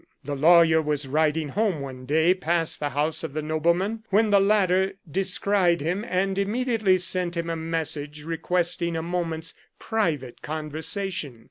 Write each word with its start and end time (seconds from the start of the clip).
The 0.23 0.33
lawyer 0.35 0.81
was 0.81 1.07
riding 1.07 1.49
home 1.49 1.79
one 1.79 2.07
day, 2.07 2.33
past 2.33 2.79
the 2.79 2.89
house 2.89 3.23
of 3.23 3.33
the 3.33 3.41
nobleman, 3.43 4.03
when 4.09 4.31
the 4.31 4.39
latter 4.39 4.93
descried 5.07 5.79
him, 5.79 6.03
and 6.09 6.39
immediately 6.39 6.97
sent 6.97 7.37
him 7.37 7.51
a 7.51 7.55
message 7.55 8.23
requesting 8.23 8.95
a 8.97 9.03
moment's 9.03 9.53
private 9.77 10.41
conversation. 10.41 11.39